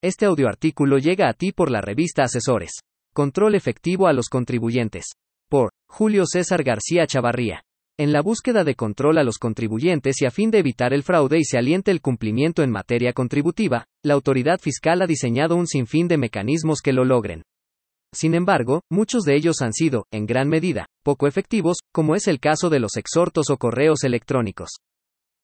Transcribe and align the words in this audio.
Este 0.00 0.26
audioartículo 0.26 0.98
llega 0.98 1.28
a 1.28 1.32
ti 1.32 1.50
por 1.50 1.72
la 1.72 1.80
revista 1.80 2.22
Asesores. 2.22 2.70
Control 3.12 3.56
efectivo 3.56 4.06
a 4.06 4.12
los 4.12 4.28
contribuyentes. 4.28 5.06
Por 5.50 5.70
Julio 5.88 6.22
César 6.24 6.62
García 6.62 7.04
Chavarría. 7.08 7.64
En 7.98 8.12
la 8.12 8.22
búsqueda 8.22 8.62
de 8.62 8.76
control 8.76 9.18
a 9.18 9.24
los 9.24 9.38
contribuyentes 9.38 10.22
y 10.22 10.26
a 10.26 10.30
fin 10.30 10.52
de 10.52 10.58
evitar 10.58 10.92
el 10.92 11.02
fraude 11.02 11.40
y 11.40 11.44
se 11.44 11.58
aliente 11.58 11.90
el 11.90 12.00
cumplimiento 12.00 12.62
en 12.62 12.70
materia 12.70 13.12
contributiva, 13.12 13.86
la 14.04 14.14
autoridad 14.14 14.60
fiscal 14.60 15.02
ha 15.02 15.08
diseñado 15.08 15.56
un 15.56 15.66
sinfín 15.66 16.06
de 16.06 16.16
mecanismos 16.16 16.80
que 16.80 16.92
lo 16.92 17.04
logren. 17.04 17.42
Sin 18.14 18.36
embargo, 18.36 18.82
muchos 18.88 19.24
de 19.24 19.34
ellos 19.34 19.62
han 19.62 19.72
sido, 19.72 20.06
en 20.12 20.26
gran 20.26 20.48
medida, 20.48 20.86
poco 21.02 21.26
efectivos, 21.26 21.78
como 21.92 22.14
es 22.14 22.28
el 22.28 22.38
caso 22.38 22.70
de 22.70 22.78
los 22.78 22.96
exhortos 22.96 23.50
o 23.50 23.56
correos 23.56 24.04
electrónicos. 24.04 24.76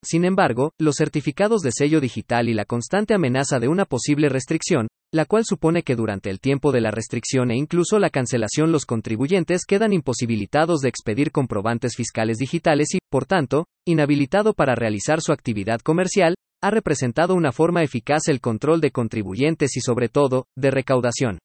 Sin 0.05 0.27
embargo, 0.27 0.73
los 0.79 0.96
certificados 0.96 1.62
de 1.62 1.71
sello 1.73 1.98
digital 1.98 2.50
y 2.50 2.54
la 2.54 2.66
constante 2.66 3.14
amenaza 3.14 3.59
de 3.59 3.68
una 3.68 3.86
posible 3.86 4.29
restricción, 4.29 4.89
la 5.14 5.25
cual 5.25 5.45
supone 5.46 5.82
que 5.82 5.96
durante 5.96 6.29
el 6.29 6.41
tiempo 6.41 6.72
de 6.72 6.82
la 6.82 6.90
restricción 6.90 7.50
e 7.50 7.57
incluso 7.57 7.99
la 7.99 8.11
cancelación 8.11 8.71
los 8.71 8.85
contribuyentes 8.85 9.64
quedan 9.64 9.94
imposibilitados 9.94 10.80
de 10.80 10.90
expedir 10.90 11.30
comprobantes 11.30 11.96
fiscales 11.96 12.36
digitales 12.36 12.89
y, 12.94 12.99
por 13.11 13.25
tanto, 13.25 13.67
inhabilitado 13.86 14.53
para 14.53 14.75
realizar 14.75 15.22
su 15.22 15.32
actividad 15.32 15.80
comercial, 15.80 16.35
ha 16.63 16.71
representado 16.71 17.35
una 17.35 17.52
forma 17.52 17.82
eficaz 17.82 18.29
el 18.29 18.41
control 18.41 18.80
de 18.80 18.91
contribuyentes 18.91 19.77
y 19.77 19.80
sobre 19.80 20.08
todo, 20.08 20.46
de 20.57 20.71
recaudación. 20.71 21.39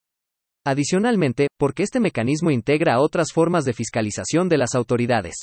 Adicionalmente, 0.66 1.48
porque 1.58 1.82
este 1.82 2.00
mecanismo 2.00 2.50
integra 2.50 2.94
a 2.94 3.00
otras 3.00 3.32
formas 3.32 3.64
de 3.64 3.72
fiscalización 3.72 4.50
de 4.50 4.58
las 4.58 4.74
autoridades. 4.74 5.36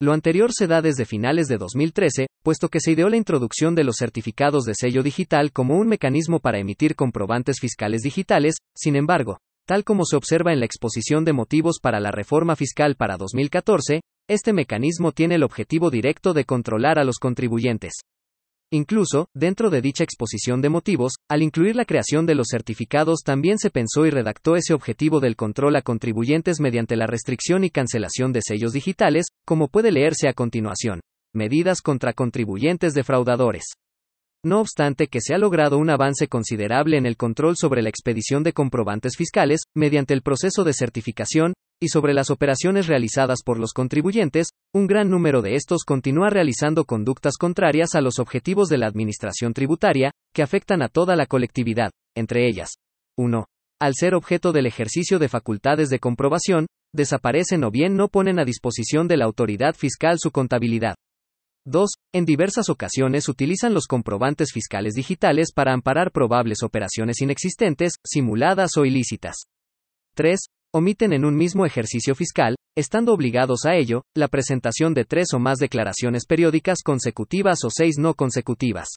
Lo 0.00 0.12
anterior 0.12 0.52
se 0.52 0.68
da 0.68 0.80
desde 0.80 1.04
finales 1.04 1.48
de 1.48 1.58
2013, 1.58 2.28
puesto 2.48 2.70
que 2.70 2.80
se 2.80 2.92
ideó 2.92 3.10
la 3.10 3.18
introducción 3.18 3.74
de 3.74 3.84
los 3.84 3.96
certificados 3.98 4.64
de 4.64 4.72
sello 4.74 5.02
digital 5.02 5.52
como 5.52 5.76
un 5.76 5.86
mecanismo 5.86 6.40
para 6.40 6.58
emitir 6.58 6.96
comprobantes 6.96 7.58
fiscales 7.60 8.00
digitales, 8.00 8.54
sin 8.74 8.96
embargo, 8.96 9.36
tal 9.66 9.84
como 9.84 10.06
se 10.06 10.16
observa 10.16 10.54
en 10.54 10.60
la 10.60 10.64
exposición 10.64 11.26
de 11.26 11.34
motivos 11.34 11.76
para 11.78 12.00
la 12.00 12.10
reforma 12.10 12.56
fiscal 12.56 12.96
para 12.96 13.18
2014, 13.18 14.00
este 14.30 14.54
mecanismo 14.54 15.12
tiene 15.12 15.34
el 15.34 15.42
objetivo 15.42 15.90
directo 15.90 16.32
de 16.32 16.46
controlar 16.46 16.98
a 16.98 17.04
los 17.04 17.18
contribuyentes. 17.18 17.92
Incluso, 18.72 19.26
dentro 19.34 19.68
de 19.68 19.82
dicha 19.82 20.04
exposición 20.04 20.62
de 20.62 20.70
motivos, 20.70 21.16
al 21.28 21.42
incluir 21.42 21.76
la 21.76 21.84
creación 21.84 22.24
de 22.24 22.34
los 22.34 22.46
certificados 22.50 23.20
también 23.26 23.58
se 23.58 23.68
pensó 23.68 24.06
y 24.06 24.10
redactó 24.10 24.56
ese 24.56 24.72
objetivo 24.72 25.20
del 25.20 25.36
control 25.36 25.76
a 25.76 25.82
contribuyentes 25.82 26.60
mediante 26.60 26.96
la 26.96 27.06
restricción 27.06 27.62
y 27.62 27.68
cancelación 27.68 28.32
de 28.32 28.40
sellos 28.42 28.72
digitales, 28.72 29.26
como 29.44 29.68
puede 29.68 29.92
leerse 29.92 30.30
a 30.30 30.32
continuación. 30.32 31.00
Medidas 31.38 31.82
contra 31.82 32.14
contribuyentes 32.14 32.94
defraudadores. 32.94 33.74
No 34.44 34.60
obstante 34.60 35.06
que 35.06 35.20
se 35.20 35.34
ha 35.34 35.38
logrado 35.38 35.78
un 35.78 35.88
avance 35.88 36.26
considerable 36.26 36.96
en 36.96 37.06
el 37.06 37.16
control 37.16 37.54
sobre 37.56 37.80
la 37.80 37.90
expedición 37.90 38.42
de 38.42 38.52
comprobantes 38.52 39.16
fiscales, 39.16 39.60
mediante 39.72 40.14
el 40.14 40.22
proceso 40.22 40.64
de 40.64 40.72
certificación, 40.72 41.52
y 41.80 41.90
sobre 41.90 42.12
las 42.12 42.30
operaciones 42.30 42.88
realizadas 42.88 43.42
por 43.44 43.60
los 43.60 43.72
contribuyentes, 43.72 44.48
un 44.74 44.88
gran 44.88 45.10
número 45.10 45.40
de 45.40 45.54
estos 45.54 45.84
continúa 45.84 46.28
realizando 46.28 46.84
conductas 46.84 47.36
contrarias 47.36 47.94
a 47.94 48.00
los 48.00 48.18
objetivos 48.18 48.68
de 48.68 48.78
la 48.78 48.88
Administración 48.88 49.54
tributaria, 49.54 50.10
que 50.34 50.42
afectan 50.42 50.82
a 50.82 50.88
toda 50.88 51.14
la 51.14 51.26
colectividad, 51.26 51.92
entre 52.16 52.48
ellas. 52.48 52.78
1. 53.16 53.46
Al 53.80 53.94
ser 53.94 54.16
objeto 54.16 54.50
del 54.50 54.66
ejercicio 54.66 55.20
de 55.20 55.28
facultades 55.28 55.88
de 55.88 56.00
comprobación, 56.00 56.66
desaparecen 56.92 57.62
o 57.62 57.70
bien 57.70 57.94
no 57.94 58.08
ponen 58.08 58.40
a 58.40 58.44
disposición 58.44 59.06
de 59.06 59.18
la 59.18 59.26
autoridad 59.26 59.76
fiscal 59.76 60.16
su 60.18 60.32
contabilidad. 60.32 60.96
2. 61.68 61.90
En 62.14 62.24
diversas 62.24 62.68
ocasiones 62.70 63.28
utilizan 63.28 63.74
los 63.74 63.86
comprobantes 63.86 64.52
fiscales 64.52 64.94
digitales 64.94 65.52
para 65.54 65.72
amparar 65.72 66.10
probables 66.10 66.62
operaciones 66.62 67.20
inexistentes, 67.20 67.94
simuladas 68.04 68.76
o 68.76 68.84
ilícitas. 68.84 69.36
3. 70.14 70.40
Omiten 70.74 71.12
en 71.12 71.24
un 71.24 71.36
mismo 71.36 71.64
ejercicio 71.64 72.14
fiscal, 72.14 72.56
estando 72.76 73.12
obligados 73.12 73.64
a 73.64 73.74
ello, 73.74 74.02
la 74.14 74.28
presentación 74.28 74.92
de 74.94 75.04
tres 75.04 75.32
o 75.32 75.38
más 75.38 75.58
declaraciones 75.58 76.26
periódicas 76.26 76.82
consecutivas 76.84 77.64
o 77.64 77.68
seis 77.70 77.96
no 77.98 78.14
consecutivas. 78.14 78.88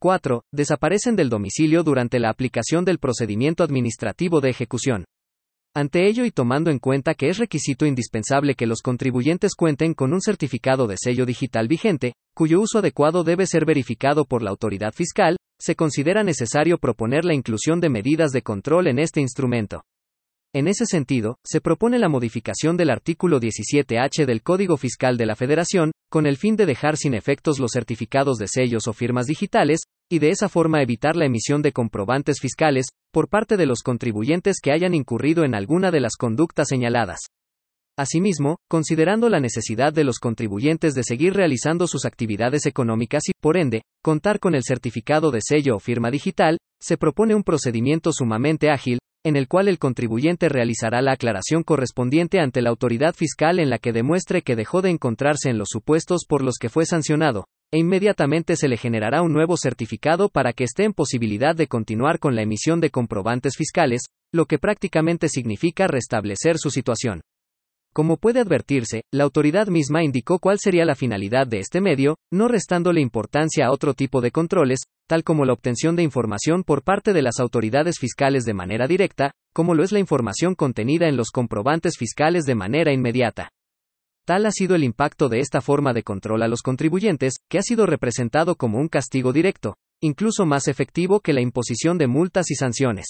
4. 0.00 0.42
Desaparecen 0.52 1.16
del 1.16 1.28
domicilio 1.28 1.82
durante 1.82 2.18
la 2.18 2.30
aplicación 2.30 2.84
del 2.84 2.98
procedimiento 2.98 3.62
administrativo 3.64 4.40
de 4.40 4.50
ejecución. 4.50 5.04
Ante 5.74 6.08
ello 6.08 6.24
y 6.24 6.32
tomando 6.32 6.72
en 6.72 6.80
cuenta 6.80 7.14
que 7.14 7.28
es 7.28 7.38
requisito 7.38 7.86
indispensable 7.86 8.56
que 8.56 8.66
los 8.66 8.82
contribuyentes 8.82 9.54
cuenten 9.54 9.94
con 9.94 10.12
un 10.12 10.20
certificado 10.20 10.88
de 10.88 10.96
sello 10.98 11.24
digital 11.24 11.68
vigente, 11.68 12.14
cuyo 12.34 12.60
uso 12.60 12.80
adecuado 12.80 13.22
debe 13.22 13.46
ser 13.46 13.64
verificado 13.64 14.24
por 14.24 14.42
la 14.42 14.50
autoridad 14.50 14.92
fiscal, 14.92 15.36
se 15.60 15.76
considera 15.76 16.24
necesario 16.24 16.78
proponer 16.78 17.24
la 17.24 17.34
inclusión 17.34 17.78
de 17.78 17.88
medidas 17.88 18.32
de 18.32 18.42
control 18.42 18.88
en 18.88 18.98
este 18.98 19.20
instrumento. 19.20 19.84
En 20.52 20.66
ese 20.66 20.86
sentido, 20.86 21.38
se 21.46 21.60
propone 21.60 22.00
la 22.00 22.08
modificación 22.08 22.76
del 22.76 22.90
artículo 22.90 23.38
17H 23.38 24.26
del 24.26 24.42
Código 24.42 24.76
Fiscal 24.76 25.16
de 25.16 25.26
la 25.26 25.36
Federación, 25.36 25.92
con 26.10 26.26
el 26.26 26.36
fin 26.36 26.56
de 26.56 26.66
dejar 26.66 26.96
sin 26.96 27.14
efectos 27.14 27.60
los 27.60 27.70
certificados 27.72 28.38
de 28.38 28.48
sellos 28.48 28.88
o 28.88 28.92
firmas 28.92 29.26
digitales, 29.26 29.82
y 30.10 30.18
de 30.18 30.30
esa 30.30 30.48
forma 30.48 30.82
evitar 30.82 31.14
la 31.14 31.26
emisión 31.26 31.62
de 31.62 31.72
comprobantes 31.72 32.40
fiscales, 32.40 32.86
por 33.12 33.28
parte 33.28 33.56
de 33.56 33.66
los 33.66 33.82
contribuyentes 33.82 34.56
que 34.60 34.72
hayan 34.72 34.92
incurrido 34.92 35.44
en 35.44 35.54
alguna 35.54 35.92
de 35.92 36.00
las 36.00 36.16
conductas 36.16 36.68
señaladas. 36.68 37.20
Asimismo, 37.96 38.56
considerando 38.68 39.28
la 39.28 39.40
necesidad 39.40 39.92
de 39.92 40.04
los 40.04 40.18
contribuyentes 40.18 40.94
de 40.94 41.04
seguir 41.04 41.34
realizando 41.34 41.86
sus 41.86 42.06
actividades 42.06 42.66
económicas 42.66 43.22
y, 43.28 43.32
por 43.40 43.56
ende, 43.56 43.82
contar 44.02 44.40
con 44.40 44.54
el 44.54 44.64
certificado 44.64 45.30
de 45.30 45.40
sello 45.42 45.76
o 45.76 45.78
firma 45.78 46.10
digital, 46.10 46.58
se 46.80 46.96
propone 46.96 47.34
un 47.34 47.44
procedimiento 47.44 48.12
sumamente 48.12 48.70
ágil, 48.70 48.98
en 49.24 49.36
el 49.36 49.48
cual 49.48 49.68
el 49.68 49.78
contribuyente 49.78 50.48
realizará 50.48 51.02
la 51.02 51.12
aclaración 51.12 51.62
correspondiente 51.62 52.40
ante 52.40 52.62
la 52.62 52.70
autoridad 52.70 53.14
fiscal 53.14 53.60
en 53.60 53.70
la 53.70 53.78
que 53.78 53.92
demuestre 53.92 54.42
que 54.42 54.56
dejó 54.56 54.80
de 54.82 54.90
encontrarse 54.90 55.50
en 55.50 55.58
los 55.58 55.68
supuestos 55.70 56.24
por 56.26 56.42
los 56.42 56.56
que 56.58 56.70
fue 56.70 56.86
sancionado, 56.86 57.44
e 57.72 57.78
inmediatamente 57.78 58.56
se 58.56 58.68
le 58.68 58.76
generará 58.76 59.22
un 59.22 59.32
nuevo 59.32 59.56
certificado 59.56 60.28
para 60.28 60.52
que 60.52 60.64
esté 60.64 60.84
en 60.84 60.92
posibilidad 60.92 61.54
de 61.54 61.68
continuar 61.68 62.18
con 62.18 62.34
la 62.34 62.42
emisión 62.42 62.80
de 62.80 62.90
comprobantes 62.90 63.56
fiscales, 63.56 64.02
lo 64.32 64.46
que 64.46 64.58
prácticamente 64.58 65.28
significa 65.28 65.86
restablecer 65.86 66.58
su 66.58 66.70
situación. 66.70 67.20
Como 67.92 68.18
puede 68.18 68.38
advertirse, 68.38 69.02
la 69.12 69.24
autoridad 69.24 69.66
misma 69.66 70.04
indicó 70.04 70.38
cuál 70.38 70.58
sería 70.60 70.84
la 70.84 70.94
finalidad 70.94 71.48
de 71.48 71.58
este 71.58 71.80
medio, 71.80 72.18
no 72.32 72.46
restándole 72.46 73.00
importancia 73.00 73.66
a 73.66 73.72
otro 73.72 73.94
tipo 73.94 74.20
de 74.20 74.30
controles, 74.30 74.80
tal 75.08 75.24
como 75.24 75.44
la 75.44 75.52
obtención 75.52 75.96
de 75.96 76.04
información 76.04 76.62
por 76.62 76.84
parte 76.84 77.12
de 77.12 77.22
las 77.22 77.40
autoridades 77.40 77.98
fiscales 77.98 78.44
de 78.44 78.54
manera 78.54 78.86
directa, 78.86 79.32
como 79.52 79.74
lo 79.74 79.82
es 79.82 79.90
la 79.90 79.98
información 79.98 80.54
contenida 80.54 81.08
en 81.08 81.16
los 81.16 81.30
comprobantes 81.30 81.96
fiscales 81.98 82.44
de 82.44 82.54
manera 82.54 82.92
inmediata. 82.92 83.50
Tal 84.30 84.46
ha 84.46 84.52
sido 84.52 84.76
el 84.76 84.84
impacto 84.84 85.28
de 85.28 85.40
esta 85.40 85.60
forma 85.60 85.92
de 85.92 86.04
control 86.04 86.44
a 86.44 86.46
los 86.46 86.62
contribuyentes, 86.62 87.38
que 87.50 87.58
ha 87.58 87.62
sido 87.62 87.84
representado 87.84 88.54
como 88.54 88.78
un 88.78 88.86
castigo 88.86 89.32
directo, 89.32 89.74
incluso 90.00 90.46
más 90.46 90.68
efectivo 90.68 91.18
que 91.18 91.32
la 91.32 91.40
imposición 91.40 91.98
de 91.98 92.06
multas 92.06 92.52
y 92.52 92.54
sanciones. 92.54 93.06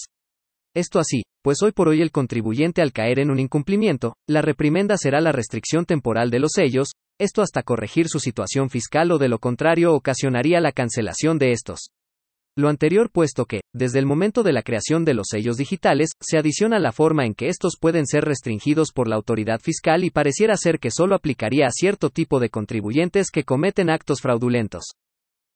Esto 0.75 0.97
así, 0.97 1.21
pues 1.43 1.61
hoy 1.61 1.73
por 1.73 1.89
hoy 1.89 2.01
el 2.01 2.09
contribuyente 2.09 2.81
al 2.81 2.91
caer 2.91 3.19
en 3.19 3.29
un 3.29 3.39
incumplimiento, 3.39 4.15
la 4.27 4.41
reprimenda 4.41 4.97
será 4.97 5.21
la 5.21 5.31
restricción 5.31 5.85
temporal 5.85 6.31
de 6.31 6.39
los 6.39 6.53
sellos, 6.55 6.93
esto 7.19 7.43
hasta 7.43 7.61
corregir 7.61 8.07
su 8.07 8.19
situación 8.19 8.71
fiscal 8.71 9.11
o 9.11 9.19
de 9.19 9.29
lo 9.29 9.37
contrario 9.37 9.93
ocasionaría 9.93 10.59
la 10.59 10.71
cancelación 10.71 11.37
de 11.37 11.51
estos. 11.51 11.91
Lo 12.57 12.67
anterior 12.67 13.09
puesto 13.09 13.45
que, 13.45 13.61
desde 13.73 13.99
el 13.99 14.05
momento 14.05 14.43
de 14.43 14.51
la 14.51 14.61
creación 14.61 15.05
de 15.05 15.13
los 15.13 15.27
sellos 15.29 15.55
digitales, 15.55 16.09
se 16.19 16.37
adiciona 16.37 16.79
la 16.79 16.91
forma 16.91 17.25
en 17.25 17.33
que 17.33 17.47
estos 17.47 17.77
pueden 17.79 18.05
ser 18.05 18.25
restringidos 18.25 18.91
por 18.93 19.07
la 19.07 19.15
autoridad 19.15 19.61
fiscal 19.61 20.03
y 20.03 20.09
pareciera 20.09 20.57
ser 20.57 20.77
que 20.77 20.91
solo 20.91 21.15
aplicaría 21.15 21.67
a 21.67 21.71
cierto 21.71 22.09
tipo 22.09 22.41
de 22.41 22.49
contribuyentes 22.49 23.31
que 23.31 23.45
cometen 23.45 23.89
actos 23.89 24.19
fraudulentos. 24.19 24.83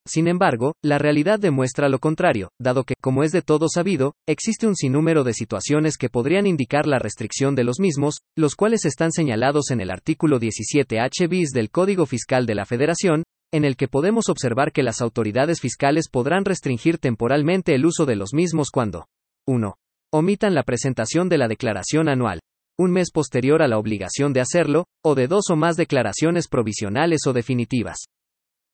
Sin 0.08 0.28
embargo, 0.28 0.76
la 0.84 1.00
realidad 1.00 1.40
demuestra 1.40 1.90
lo 1.90 2.00
contrario, 2.00 2.50
dado 2.62 2.84
que, 2.84 2.94
como 3.02 3.24
es 3.24 3.32
de 3.32 3.42
todo 3.42 3.68
sabido, 3.68 4.14
existe 4.26 4.68
un 4.68 4.76
sinnúmero 4.76 5.24
de 5.24 5.34
situaciones 5.34 5.98
que 5.98 6.10
podrían 6.10 6.46
indicar 6.46 6.86
la 6.86 7.00
restricción 7.00 7.56
de 7.56 7.64
los 7.64 7.80
mismos, 7.80 8.20
los 8.38 8.56
cuales 8.56 8.86
están 8.86 9.12
señalados 9.12 9.72
en 9.72 9.82
el 9.82 9.90
artículo 9.90 10.40
17H 10.40 11.28
bis 11.28 11.50
del 11.50 11.72
Código 11.72 12.06
Fiscal 12.06 12.46
de 12.46 12.54
la 12.54 12.66
Federación, 12.66 13.24
en 13.52 13.66
el 13.66 13.76
que 13.76 13.88
podemos 13.88 14.30
observar 14.30 14.72
que 14.72 14.84
las 14.84 15.02
autoridades 15.02 15.62
fiscales 15.62 16.10
podrán 16.10 16.46
restringir 16.46 16.98
temporalmente 16.98 17.74
el 17.76 17.86
uso 17.86 18.06
de 18.06 18.16
los 18.16 18.34
mismos 18.34 18.70
cuando 18.72 19.08
1. 19.48 19.76
Omitan 20.14 20.56
la 20.56 20.64
presentación 20.64 21.30
de 21.30 21.38
la 21.38 21.48
declaración 21.48 22.10
anual, 22.10 22.40
un 22.78 22.92
mes 22.92 23.12
posterior 23.12 23.62
a 23.62 23.68
la 23.68 23.78
obligación 23.78 24.34
de 24.34 24.42
hacerlo, 24.42 24.86
o 25.04 25.16
de 25.16 25.28
dos 25.28 25.50
o 25.50 25.56
más 25.56 25.78
declaraciones 25.78 26.48
provisionales 26.48 27.22
o 27.28 27.34
definitivas. 27.34 28.06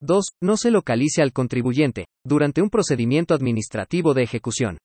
2. 0.01 0.25
No 0.41 0.57
se 0.57 0.71
localice 0.71 1.21
al 1.21 1.31
contribuyente, 1.31 2.07
durante 2.25 2.61
un 2.61 2.69
procedimiento 2.69 3.35
administrativo 3.35 4.13
de 4.15 4.23
ejecución. 4.23 4.77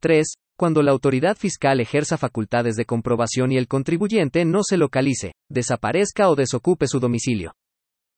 3. 0.00 0.34
Cuando 0.58 0.82
la 0.82 0.92
autoridad 0.92 1.36
fiscal 1.36 1.80
ejerza 1.80 2.18
facultades 2.18 2.76
de 2.76 2.84
comprobación 2.84 3.52
y 3.52 3.56
el 3.56 3.68
contribuyente 3.68 4.44
no 4.44 4.62
se 4.62 4.76
localice, 4.76 5.32
desaparezca 5.50 6.28
o 6.28 6.34
desocupe 6.34 6.86
su 6.86 7.00
domicilio. 7.00 7.54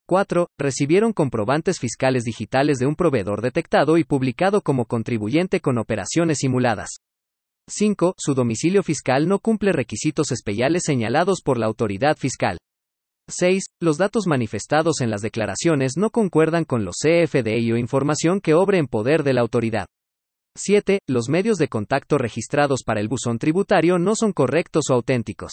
4. 0.07 0.49
Recibieron 0.59 1.15
comprobantes 1.15 1.79
fiscales 1.79 2.25
digitales 2.25 2.77
de 2.77 2.87
un 2.87 2.95
proveedor 2.95 3.41
detectado 3.41 3.97
y 3.97 4.05
publicado 4.05 4.61
como 4.61 4.85
contribuyente 4.85 5.61
con 5.61 5.79
operaciones 5.79 6.39
simuladas. 6.39 6.99
5. 7.69 8.15
Su 8.19 8.35
domicilio 8.35 8.83
fiscal 8.83 9.27
no 9.27 9.39
cumple 9.39 9.73
requisitos 9.73 10.31
especiales 10.31 10.83
señalados 10.85 11.41
por 11.43 11.59
la 11.59 11.65
autoridad 11.65 12.19
fiscal. 12.19 12.59
6. 13.31 13.65
Los 13.81 13.97
datos 13.97 14.27
manifestados 14.27 15.01
en 15.01 15.09
las 15.09 15.23
declaraciones 15.23 15.93
no 15.97 16.11
concuerdan 16.11 16.65
con 16.65 16.85
los 16.85 16.97
CFDI 17.03 17.73
o 17.73 17.79
información 17.79 18.41
que 18.41 18.53
obre 18.53 18.77
en 18.77 18.87
poder 18.87 19.23
de 19.23 19.33
la 19.33 19.41
autoridad. 19.41 19.87
7. 20.57 20.99
Los 21.09 21.31
medios 21.31 21.57
de 21.57 21.69
contacto 21.69 22.19
registrados 22.19 22.83
para 22.85 23.01
el 23.01 23.09
buzón 23.09 23.39
tributario 23.39 23.99
no 23.99 24.15
son 24.15 24.33
correctos 24.33 24.91
o 24.91 24.95
auténticos. 24.95 25.53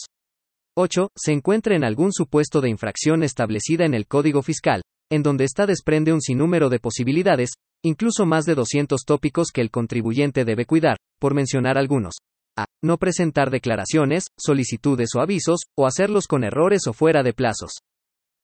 8. 0.78 1.10
Se 1.18 1.34
encuentra 1.34 1.76
en 1.76 1.84
algún 1.84 2.14
supuesto 2.14 2.62
de 2.62 2.70
infracción 2.70 3.24
establecida 3.24 3.86
en 3.86 3.94
el 3.94 4.08
Código 4.08 4.42
Fiscal, 4.42 4.82
en 5.12 5.22
donde 5.22 5.44
está 5.44 5.66
desprende 5.66 6.14
un 6.14 6.22
sinnúmero 6.22 6.70
de 6.70 6.80
posibilidades, 6.80 7.52
incluso 7.84 8.26
más 8.26 8.46
de 8.46 8.56
200 8.56 9.02
tópicos 9.06 9.50
que 9.54 9.60
el 9.60 9.70
contribuyente 9.70 10.46
debe 10.46 10.66
cuidar, 10.66 10.96
por 11.20 11.34
mencionar 11.34 11.78
algunos. 11.78 12.14
A. 12.58 12.66
No 12.82 12.98
presentar 12.98 13.50
declaraciones, 13.50 14.28
solicitudes 14.38 15.10
o 15.16 15.22
avisos, 15.22 15.62
o 15.78 15.86
hacerlos 15.86 16.28
con 16.28 16.46
errores 16.46 16.88
o 16.88 16.94
fuera 16.94 17.22
de 17.22 17.34
plazos. 17.34 17.80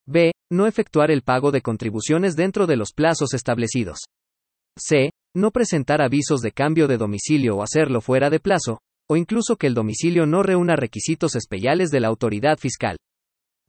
B. 0.05 0.31
No 0.51 0.67
efectuar 0.67 1.11
el 1.11 1.21
pago 1.21 1.51
de 1.51 1.61
contribuciones 1.61 2.35
dentro 2.35 2.67
de 2.67 2.75
los 2.75 2.91
plazos 2.93 3.33
establecidos. 3.33 3.99
C. 4.77 5.11
No 5.33 5.51
presentar 5.51 6.01
avisos 6.01 6.41
de 6.41 6.51
cambio 6.51 6.87
de 6.87 6.97
domicilio 6.97 7.57
o 7.57 7.63
hacerlo 7.63 8.01
fuera 8.01 8.29
de 8.29 8.39
plazo, 8.39 8.79
o 9.09 9.15
incluso 9.15 9.55
que 9.55 9.67
el 9.67 9.73
domicilio 9.73 10.25
no 10.25 10.43
reúna 10.43 10.75
requisitos 10.75 11.35
especiales 11.35 11.89
de 11.89 11.99
la 11.99 12.07
autoridad 12.07 12.57
fiscal. 12.57 12.97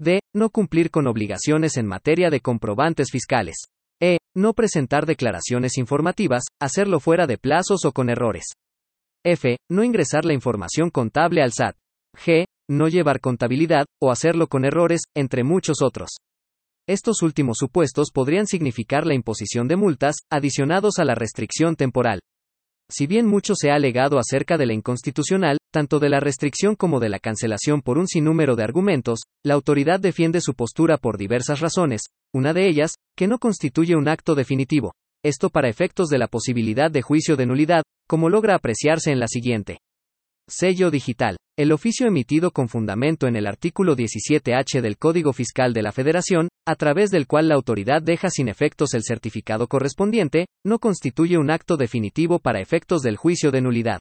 D. 0.01 0.21
No 0.35 0.51
cumplir 0.51 0.91
con 0.91 1.07
obligaciones 1.07 1.77
en 1.77 1.87
materia 1.87 2.31
de 2.31 2.41
comprobantes 2.41 3.11
fiscales. 3.11 3.57
E. 4.01 4.19
No 4.37 4.55
presentar 4.55 5.07
declaraciones 5.07 5.77
informativas, 5.77 6.45
hacerlo 6.61 7.01
fuera 7.01 7.27
de 7.27 7.39
plazos 7.39 7.85
o 7.85 7.93
con 7.93 8.09
errores. 8.09 8.45
F. 9.25 9.57
No 9.69 9.83
ingresar 9.83 10.25
la 10.25 10.35
información 10.35 10.91
contable 10.91 11.43
al 11.43 11.53
SAT. 11.53 11.77
G. 12.17 12.45
No 12.71 12.89
llevar 12.89 13.21
contabilidad, 13.21 13.87
o 14.01 14.13
hacerlo 14.13 14.47
con 14.47 14.65
errores, 14.65 15.01
entre 15.17 15.43
muchos 15.43 15.83
otros. 15.83 16.11
Estos 16.89 17.23
últimos 17.23 17.59
supuestos 17.59 18.11
podrían 18.13 18.47
significar 18.47 19.07
la 19.07 19.15
imposición 19.15 19.69
de 19.69 19.77
multas, 19.77 20.17
adicionados 20.31 20.99
a 20.99 21.05
la 21.05 21.15
restricción 21.15 21.77
temporal. 21.77 22.21
Si 22.91 23.07
bien 23.07 23.27
mucho 23.27 23.55
se 23.55 23.71
ha 23.71 23.75
alegado 23.75 24.19
acerca 24.19 24.57
de 24.57 24.65
la 24.65 24.73
inconstitucional, 24.73 25.59
tanto 25.71 25.99
de 25.99 26.09
la 26.09 26.21
restricción 26.21 26.75
como 26.75 27.01
de 27.01 27.11
la 27.11 27.19
cancelación 27.19 27.83
por 27.83 27.99
un 27.99 28.07
sinnúmero 28.07 28.57
de 28.57 28.65
argumentos, 28.65 29.21
la 29.45 29.55
autoridad 29.55 30.01
defiende 30.01 30.41
su 30.41 30.55
postura 30.55 30.97
por 30.97 31.19
diversas 31.19 31.61
razones, 31.61 32.03
una 32.33 32.55
de 32.55 32.67
ellas, 32.67 32.95
que 33.15 33.27
no 33.27 33.39
constituye 33.39 33.95
un 33.95 34.09
acto 34.09 34.35
definitivo, 34.35 34.95
esto 35.23 35.51
para 35.51 35.69
efectos 35.69 36.09
de 36.09 36.19
la 36.19 36.29
posibilidad 36.29 36.91
de 36.91 37.03
juicio 37.03 37.37
de 37.37 37.47
nulidad, 37.47 37.83
como 38.09 38.31
logra 38.31 38.55
apreciarse 38.55 39.11
en 39.11 39.21
la 39.21 39.29
siguiente. 39.29 39.81
Sello 40.51 40.91
digital. 40.91 41.37
El 41.59 41.73
oficio 41.73 42.07
emitido 42.07 42.53
con 42.53 42.71
fundamento 42.71 43.27
en 43.27 43.37
el 43.37 43.47
artículo 43.47 43.95
17H 43.95 44.81
del 44.81 44.97
Código 44.97 45.35
Fiscal 45.35 45.75
de 45.75 45.83
la 45.83 45.93
Federación, 45.93 46.49
a 46.67 46.75
través 46.75 47.11
del 47.11 47.27
cual 47.27 47.49
la 47.49 47.55
autoridad 47.55 48.01
deja 48.01 48.31
sin 48.31 48.49
efectos 48.49 48.95
el 48.95 49.03
certificado 49.03 49.67
correspondiente, 49.67 50.47
no 50.65 50.79
constituye 50.79 51.37
un 51.37 51.51
acto 51.51 51.77
definitivo 51.77 52.39
para 52.39 52.63
efectos 52.63 53.03
del 53.03 53.19
juicio 53.19 53.51
de 53.51 53.61
nulidad. 53.61 53.99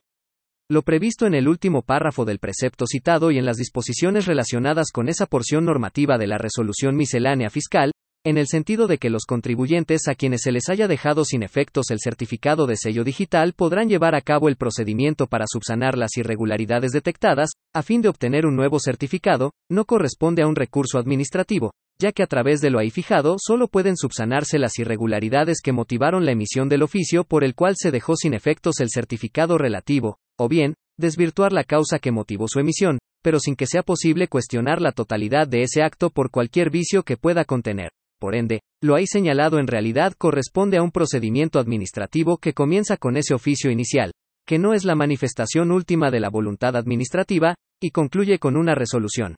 Lo 0.69 0.83
previsto 0.83 1.27
en 1.27 1.33
el 1.33 1.49
último 1.49 1.81
párrafo 1.81 2.23
del 2.23 2.39
precepto 2.39 2.85
citado 2.87 3.29
y 3.29 3.37
en 3.37 3.45
las 3.45 3.57
disposiciones 3.57 4.25
relacionadas 4.25 4.91
con 4.93 5.09
esa 5.09 5.25
porción 5.25 5.65
normativa 5.65 6.17
de 6.17 6.27
la 6.27 6.37
resolución 6.37 6.95
miscelánea 6.95 7.49
fiscal, 7.49 7.91
en 8.27 8.37
el 8.37 8.47
sentido 8.47 8.87
de 8.87 8.97
que 8.97 9.09
los 9.09 9.23
contribuyentes 9.23 10.09
a 10.09 10.15
quienes 10.15 10.41
se 10.41 10.51
les 10.51 10.67
haya 10.67 10.89
dejado 10.89 11.23
sin 11.23 11.43
efectos 11.43 11.91
el 11.91 11.99
certificado 12.03 12.67
de 12.67 12.75
sello 12.75 13.05
digital 13.05 13.53
podrán 13.53 13.87
llevar 13.87 14.15
a 14.15 14.21
cabo 14.21 14.49
el 14.49 14.57
procedimiento 14.57 15.27
para 15.27 15.45
subsanar 15.47 15.97
las 15.97 16.17
irregularidades 16.17 16.91
detectadas, 16.91 17.51
a 17.73 17.83
fin 17.83 18.01
de 18.01 18.09
obtener 18.09 18.45
un 18.45 18.57
nuevo 18.57 18.81
certificado, 18.81 19.53
no 19.71 19.85
corresponde 19.85 20.41
a 20.41 20.47
un 20.47 20.57
recurso 20.57 20.97
administrativo, 20.97 21.71
ya 22.01 22.11
que 22.11 22.21
a 22.21 22.27
través 22.27 22.59
de 22.59 22.69
lo 22.69 22.79
ahí 22.79 22.89
fijado 22.89 23.37
solo 23.39 23.69
pueden 23.69 23.95
subsanarse 23.95 24.59
las 24.59 24.77
irregularidades 24.77 25.61
que 25.63 25.71
motivaron 25.71 26.25
la 26.25 26.33
emisión 26.33 26.67
del 26.67 26.83
oficio 26.83 27.23
por 27.23 27.45
el 27.45 27.55
cual 27.55 27.75
se 27.77 27.91
dejó 27.91 28.17
sin 28.17 28.33
efectos 28.33 28.81
el 28.81 28.89
certificado 28.89 29.57
relativo, 29.57 30.17
o 30.37 30.49
bien, 30.49 30.73
desvirtuar 30.97 31.53
la 31.53 31.63
causa 31.63 31.97
que 31.97 32.11
motivó 32.11 32.47
su 32.49 32.59
emisión, 32.59 32.99
pero 33.23 33.39
sin 33.39 33.55
que 33.55 33.67
sea 33.67 33.83
posible 33.83 34.27
cuestionar 34.27 34.81
la 34.81 34.91
totalidad 34.91 35.47
de 35.47 35.63
ese 35.63 35.81
acto 35.81 36.09
por 36.09 36.29
cualquier 36.29 36.71
vicio 36.71 37.03
que 37.03 37.15
pueda 37.15 37.45
contener. 37.45 37.91
Por 38.19 38.35
ende, 38.35 38.61
lo 38.81 38.95
ahí 38.95 39.05
señalado 39.05 39.59
en 39.59 39.67
realidad 39.67 40.13
corresponde 40.17 40.77
a 40.77 40.83
un 40.83 40.91
procedimiento 40.91 41.59
administrativo 41.59 42.37
que 42.37 42.53
comienza 42.53 42.97
con 42.97 43.17
ese 43.17 43.33
oficio 43.33 43.69
inicial, 43.69 44.11
que 44.47 44.57
no 44.57 44.73
es 44.73 44.85
la 44.85 44.95
manifestación 44.95 45.71
última 45.71 46.09
de 46.09 46.19
la 46.19 46.29
voluntad 46.29 46.75
administrativa, 46.75 47.55
y 47.81 47.91
concluye 47.91 48.39
con 48.39 48.57
una 48.57 48.73
resolución. 48.73 49.35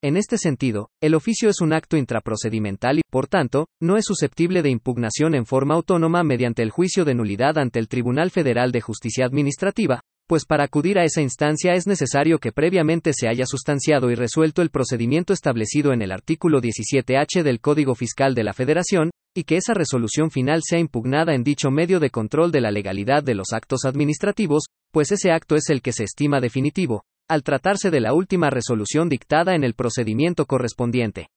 En 0.00 0.16
este 0.16 0.38
sentido, 0.38 0.90
el 1.02 1.16
oficio 1.16 1.50
es 1.50 1.60
un 1.60 1.72
acto 1.72 1.96
intraprocedimental 1.96 2.98
y, 2.98 3.02
por 3.10 3.26
tanto, 3.26 3.66
no 3.82 3.96
es 3.96 4.04
susceptible 4.04 4.62
de 4.62 4.70
impugnación 4.70 5.34
en 5.34 5.44
forma 5.44 5.74
autónoma 5.74 6.22
mediante 6.22 6.62
el 6.62 6.70
juicio 6.70 7.04
de 7.04 7.16
nulidad 7.16 7.58
ante 7.58 7.80
el 7.80 7.88
Tribunal 7.88 8.30
Federal 8.30 8.70
de 8.70 8.80
Justicia 8.80 9.26
Administrativa, 9.26 10.00
pues 10.28 10.44
para 10.44 10.64
acudir 10.64 10.98
a 10.98 11.04
esa 11.04 11.22
instancia 11.22 11.72
es 11.72 11.86
necesario 11.86 12.38
que 12.38 12.52
previamente 12.52 13.12
se 13.14 13.28
haya 13.28 13.46
sustanciado 13.46 14.10
y 14.10 14.14
resuelto 14.14 14.60
el 14.60 14.68
procedimiento 14.68 15.32
establecido 15.32 15.94
en 15.94 16.02
el 16.02 16.12
artículo 16.12 16.60
17H 16.60 17.42
del 17.42 17.60
Código 17.60 17.94
Fiscal 17.94 18.34
de 18.34 18.44
la 18.44 18.52
Federación, 18.52 19.10
y 19.34 19.44
que 19.44 19.56
esa 19.56 19.72
resolución 19.72 20.30
final 20.30 20.60
sea 20.62 20.78
impugnada 20.78 21.34
en 21.34 21.44
dicho 21.44 21.70
medio 21.70 21.98
de 21.98 22.10
control 22.10 22.52
de 22.52 22.60
la 22.60 22.70
legalidad 22.70 23.22
de 23.22 23.34
los 23.34 23.54
actos 23.54 23.86
administrativos, 23.86 24.64
pues 24.92 25.12
ese 25.12 25.30
acto 25.30 25.56
es 25.56 25.70
el 25.70 25.80
que 25.80 25.92
se 25.92 26.04
estima 26.04 26.40
definitivo, 26.40 27.04
al 27.26 27.42
tratarse 27.42 27.90
de 27.90 28.00
la 28.00 28.12
última 28.12 28.50
resolución 28.50 29.08
dictada 29.08 29.54
en 29.54 29.64
el 29.64 29.72
procedimiento 29.72 30.44
correspondiente. 30.44 31.28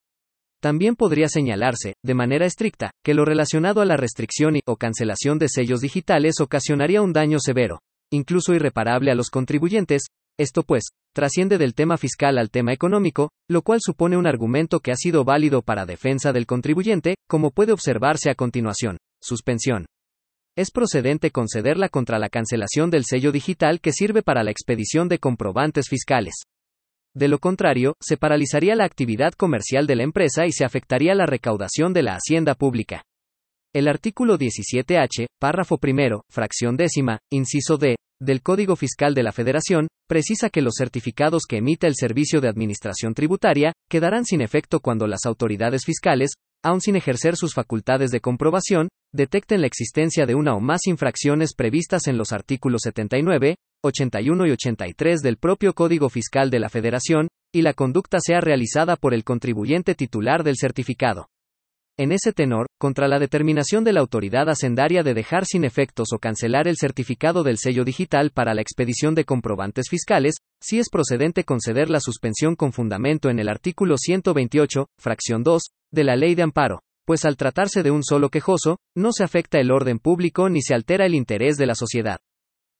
También 0.62 0.98
podría 0.98 1.30
señalarse, 1.30 1.94
de 2.04 2.14
manera 2.14 2.46
estricta, 2.46 2.92
que 3.06 3.14
lo 3.14 3.24
relacionado 3.24 3.80
a 3.80 3.86
la 3.86 3.96
restricción 3.96 4.58
y 4.58 4.62
o 4.66 4.76
cancelación 4.76 5.40
de 5.40 5.48
sellos 5.48 5.80
digitales 5.80 6.42
ocasionaría 6.42 7.02
un 7.02 7.14
daño 7.14 7.40
severo, 7.40 7.80
incluso 8.12 8.54
irreparable 8.54 9.12
a 9.12 9.16
los 9.16 9.30
contribuyentes, 9.30 10.04
esto 10.38 10.64
pues, 10.64 10.86
trasciende 11.14 11.58
del 11.58 11.74
tema 11.74 11.98
fiscal 11.98 12.38
al 12.38 12.50
tema 12.50 12.74
económico, 12.74 13.30
lo 13.50 13.62
cual 13.62 13.80
supone 13.82 14.18
un 14.18 14.28
argumento 14.28 14.80
que 14.80 14.92
ha 14.92 14.96
sido 14.96 15.24
válido 15.24 15.62
para 15.62 15.86
defensa 15.86 16.32
del 16.34 16.46
contribuyente, 16.46 17.16
como 17.28 17.52
puede 17.52 17.74
observarse 17.74 18.30
a 18.30 18.36
continuación. 18.36 18.98
Suspensión. 19.22 19.86
Es 20.58 20.72
procedente 20.72 21.32
concederla 21.32 21.90
contra 21.90 22.20
la 22.20 22.30
cancelación 22.30 22.90
del 22.90 23.06
sello 23.06 23.32
digital 23.32 23.80
que 23.80 23.94
sirve 23.94 24.22
para 24.22 24.44
la 24.44 24.52
expedición 24.52 25.08
de 25.08 25.20
comprobantes 25.20 25.88
fiscales. 25.88 26.34
De 27.14 27.28
lo 27.28 27.40
contrario, 27.40 27.96
se 28.02 28.18
paralizaría 28.18 28.76
la 28.76 28.86
actividad 28.86 29.34
comercial 29.34 29.86
de 29.86 29.96
la 29.96 30.04
empresa 30.04 30.46
y 30.46 30.52
se 30.52 30.66
afectaría 30.66 31.14
la 31.14 31.26
recaudación 31.26 31.94
de 31.94 32.04
la 32.04 32.16
hacienda 32.16 32.56
pública. 32.56 33.04
El 33.74 33.88
artículo 33.88 34.38
17H, 34.38 35.28
párrafo 35.40 35.78
primero, 35.78 36.26
fracción 36.30 36.76
décima, 36.76 37.20
inciso 37.32 37.78
D, 37.78 37.96
del 38.20 38.42
Código 38.42 38.76
Fiscal 38.76 39.16
de 39.16 39.24
la 39.24 39.32
Federación, 39.32 39.88
precisa 40.10 40.50
que 40.50 40.62
los 40.62 40.74
certificados 40.78 41.44
que 41.48 41.60
emita 41.60 41.88
el 41.88 41.96
Servicio 41.96 42.42
de 42.42 42.50
Administración 42.50 43.14
Tributaria 43.14 43.72
quedarán 43.90 44.26
sin 44.26 44.42
efecto 44.42 44.82
cuando 44.82 45.08
las 45.08 45.26
autoridades 45.26 45.86
fiscales, 45.86 46.32
aun 46.62 46.82
sin 46.82 46.98
ejercer 46.98 47.38
sus 47.38 47.54
facultades 47.54 48.12
de 48.12 48.20
comprobación, 48.20 48.90
detecten 49.14 49.62
la 49.62 49.68
existencia 49.68 50.26
de 50.26 50.36
una 50.36 50.54
o 50.54 50.60
más 50.60 50.86
infracciones 50.88 51.54
previstas 51.56 52.08
en 52.08 52.18
los 52.18 52.34
artículos 52.34 52.82
79, 52.84 53.56
81 53.86 54.48
y 54.48 54.52
83 54.52 55.22
del 55.22 55.38
propio 55.38 55.74
Código 55.74 56.10
Fiscal 56.10 56.50
de 56.50 56.60
la 56.60 56.68
Federación, 56.68 57.30
y 57.54 57.62
la 57.62 57.74
conducta 57.74 58.20
sea 58.20 58.42
realizada 58.42 58.98
por 58.98 59.14
el 59.14 59.24
contribuyente 59.24 59.96
titular 59.96 60.44
del 60.44 60.58
certificado. 60.58 61.30
En 62.02 62.12
ese 62.12 62.34
tenor, 62.34 62.66
contra 62.80 63.08
la 63.08 63.20
determinación 63.20 63.84
de 63.84 63.94
la 63.94 64.00
autoridad 64.00 64.50
hacendaria 64.50 65.04
de 65.04 65.14
dejar 65.14 65.46
sin 65.46 65.64
efectos 65.64 66.08
o 66.14 66.18
cancelar 66.18 66.68
el 66.68 66.76
certificado 66.76 67.44
del 67.44 67.60
sello 67.60 67.84
digital 67.84 68.32
para 68.32 68.56
la 68.56 68.62
expedición 68.64 69.14
de 69.14 69.24
comprobantes 69.24 69.86
fiscales, 69.88 70.38
sí 70.60 70.80
es 70.80 70.90
procedente 70.90 71.44
conceder 71.44 71.92
la 71.92 72.00
suspensión 72.00 72.56
con 72.56 72.74
fundamento 72.74 73.30
en 73.30 73.38
el 73.38 73.48
artículo 73.48 73.98
128, 74.00 74.88
fracción 74.98 75.44
2, 75.44 75.62
de 75.92 76.04
la 76.04 76.16
Ley 76.16 76.34
de 76.34 76.42
Amparo, 76.42 76.82
pues 77.06 77.24
al 77.24 77.38
tratarse 77.38 77.84
de 77.84 77.92
un 77.92 78.04
solo 78.04 78.30
quejoso, 78.30 78.80
no 78.96 79.12
se 79.12 79.24
afecta 79.24 79.60
el 79.60 79.70
orden 79.70 80.00
público 80.00 80.50
ni 80.50 80.64
se 80.64 80.74
altera 80.74 81.06
el 81.06 81.14
interés 81.14 81.56
de 81.58 81.68
la 81.68 81.76
sociedad. 81.76 82.18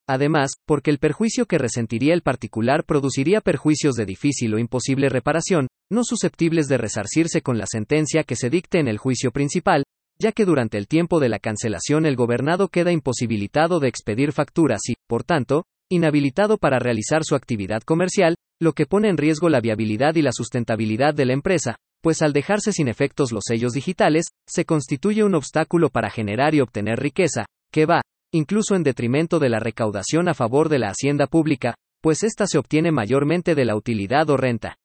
Además, 0.08 0.54
porque 0.66 0.90
el 0.90 0.98
perjuicio 0.98 1.46
que 1.46 1.58
resentiría 1.58 2.12
el 2.12 2.22
particular 2.22 2.82
produciría 2.84 3.40
perjuicios 3.40 3.94
de 3.94 4.04
difícil 4.04 4.52
o 4.52 4.58
imposible 4.58 5.08
reparación, 5.08 5.68
no 5.92 6.04
susceptibles 6.04 6.68
de 6.68 6.78
resarcirse 6.78 7.42
con 7.42 7.58
la 7.58 7.66
sentencia 7.70 8.24
que 8.24 8.34
se 8.34 8.48
dicte 8.48 8.80
en 8.80 8.88
el 8.88 8.98
juicio 8.98 9.30
principal, 9.30 9.84
ya 10.18 10.32
que 10.32 10.44
durante 10.44 10.78
el 10.78 10.88
tiempo 10.88 11.20
de 11.20 11.28
la 11.28 11.38
cancelación 11.38 12.06
el 12.06 12.16
gobernado 12.16 12.68
queda 12.68 12.92
imposibilitado 12.92 13.78
de 13.78 13.88
expedir 13.88 14.32
facturas 14.32 14.80
y, 14.88 14.94
por 15.06 15.22
tanto, 15.22 15.66
inhabilitado 15.90 16.56
para 16.56 16.78
realizar 16.78 17.24
su 17.24 17.34
actividad 17.34 17.82
comercial, 17.82 18.36
lo 18.58 18.72
que 18.72 18.86
pone 18.86 19.08
en 19.08 19.18
riesgo 19.18 19.50
la 19.50 19.60
viabilidad 19.60 20.14
y 20.14 20.22
la 20.22 20.32
sustentabilidad 20.32 21.12
de 21.14 21.26
la 21.26 21.34
empresa, 21.34 21.76
pues 22.00 22.22
al 22.22 22.32
dejarse 22.32 22.72
sin 22.72 22.88
efectos 22.88 23.30
los 23.30 23.44
sellos 23.46 23.72
digitales, 23.72 24.26
se 24.48 24.64
constituye 24.64 25.24
un 25.24 25.34
obstáculo 25.34 25.90
para 25.90 26.10
generar 26.10 26.54
y 26.54 26.60
obtener 26.60 27.00
riqueza, 27.00 27.44
que 27.70 27.84
va, 27.84 28.00
incluso 28.32 28.74
en 28.74 28.82
detrimento 28.82 29.38
de 29.38 29.50
la 29.50 29.60
recaudación 29.60 30.28
a 30.28 30.34
favor 30.34 30.68
de 30.70 30.78
la 30.78 30.88
hacienda 30.88 31.26
pública, 31.26 31.74
pues 32.00 32.22
ésta 32.22 32.46
se 32.46 32.58
obtiene 32.58 32.90
mayormente 32.90 33.54
de 33.54 33.64
la 33.64 33.76
utilidad 33.76 34.30
o 34.30 34.36
renta. 34.36 34.76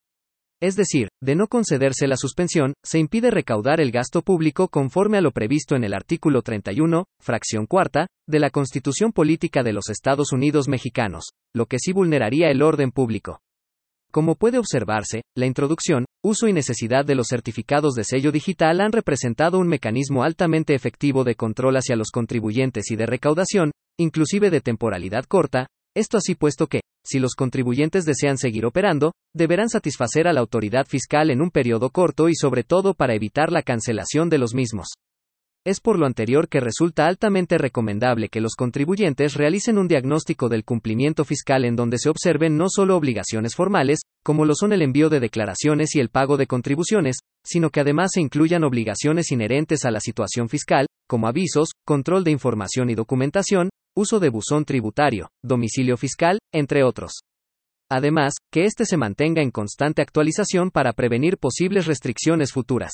Es 0.59 0.75
decir, 0.75 1.09
de 1.21 1.35
no 1.35 1.47
concederse 1.47 2.07
la 2.07 2.17
suspensión, 2.17 2.73
se 2.83 2.97
impide 2.97 3.29
recaudar 3.29 3.79
el 3.79 3.91
gasto 3.91 4.23
público 4.23 4.69
conforme 4.69 5.19
a 5.19 5.21
lo 5.21 5.31
previsto 5.31 5.75
en 5.75 5.83
el 5.83 5.93
artículo 5.93 6.41
31, 6.41 7.05
fracción 7.21 7.67
cuarta, 7.67 8.07
de 8.27 8.39
la 8.39 8.49
Constitución 8.49 9.11
Política 9.11 9.61
de 9.61 9.73
los 9.73 9.89
Estados 9.89 10.31
Unidos 10.31 10.67
Mexicanos, 10.67 11.25
lo 11.53 11.67
que 11.67 11.77
sí 11.77 11.93
vulneraría 11.93 12.49
el 12.49 12.63
orden 12.63 12.89
público. 12.91 13.39
Como 14.09 14.33
puede 14.33 14.57
observarse, 14.57 15.21
la 15.35 15.45
introducción, 15.45 16.05
uso 16.23 16.47
y 16.47 16.53
necesidad 16.53 17.05
de 17.05 17.13
los 17.13 17.27
certificados 17.27 17.93
de 17.93 18.03
sello 18.03 18.31
digital 18.31 18.81
han 18.81 18.93
representado 18.93 19.59
un 19.59 19.67
mecanismo 19.67 20.23
altamente 20.23 20.73
efectivo 20.73 21.23
de 21.23 21.35
control 21.35 21.75
hacia 21.75 21.95
los 21.95 22.09
contribuyentes 22.09 22.89
y 22.89 22.95
de 22.95 23.05
recaudación, 23.05 23.71
inclusive 23.99 24.49
de 24.49 24.61
temporalidad 24.61 25.25
corta, 25.25 25.67
esto 25.95 26.17
así 26.17 26.33
puesto 26.33 26.65
que, 26.65 26.81
si 27.07 27.19
los 27.19 27.35
contribuyentes 27.35 28.05
desean 28.05 28.37
seguir 28.37 28.65
operando, 28.65 29.13
deberán 29.33 29.69
satisfacer 29.69 30.27
a 30.27 30.33
la 30.33 30.41
autoridad 30.41 30.85
fiscal 30.85 31.29
en 31.31 31.41
un 31.41 31.51
periodo 31.51 31.89
corto 31.89 32.27
y 32.27 32.35
sobre 32.35 32.63
todo 32.63 32.93
para 32.93 33.15
evitar 33.15 33.51
la 33.51 33.63
cancelación 33.63 34.29
de 34.29 34.37
los 34.37 34.53
mismos. 34.53 34.87
Es 35.65 35.81
por 35.81 35.99
lo 35.99 36.05
anterior 36.05 36.47
que 36.47 36.61
resulta 36.61 37.07
altamente 37.07 37.57
recomendable 37.57 38.29
que 38.29 38.39
los 38.39 38.55
contribuyentes 38.55 39.33
realicen 39.33 39.77
un 39.77 39.89
diagnóstico 39.89 40.47
del 40.47 40.63
cumplimiento 40.63 41.25
fiscal 41.25 41.65
en 41.65 41.75
donde 41.75 41.97
se 41.97 42.09
observen 42.09 42.55
no 42.55 42.67
solo 42.69 42.95
obligaciones 42.95 43.53
formales, 43.53 43.99
como 44.23 44.45
lo 44.45 44.55
son 44.55 44.71
el 44.71 44.81
envío 44.81 45.09
de 45.09 45.19
declaraciones 45.19 45.93
y 45.95 45.99
el 45.99 46.07
pago 46.07 46.37
de 46.37 46.47
contribuciones, 46.47 47.17
sino 47.45 47.69
que 47.69 47.81
además 47.81 48.11
se 48.13 48.21
incluyan 48.21 48.63
obligaciones 48.63 49.29
inherentes 49.31 49.83
a 49.83 49.91
la 49.91 49.99
situación 49.99 50.47
fiscal, 50.47 50.85
como 51.05 51.27
avisos, 51.27 51.71
control 51.85 52.23
de 52.23 52.31
información 52.31 52.89
y 52.89 52.95
documentación, 52.95 53.69
uso 53.97 54.19
de 54.19 54.29
buzón 54.29 54.63
tributario, 54.63 55.31
domicilio 55.43 55.97
fiscal, 55.97 56.37
entre 56.53 56.83
otros. 56.83 57.23
Además, 57.89 58.35
que 58.51 58.65
éste 58.65 58.85
se 58.85 58.95
mantenga 58.95 59.41
en 59.41 59.49
constante 59.49 60.03
actualización 60.03 60.69
para 60.69 60.93
prevenir 60.93 61.39
posibles 61.39 61.87
restricciones 61.87 62.51
futuras. 62.51 62.91